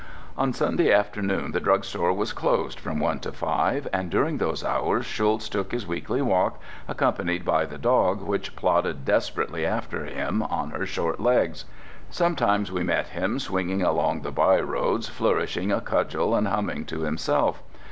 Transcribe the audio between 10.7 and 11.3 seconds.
her short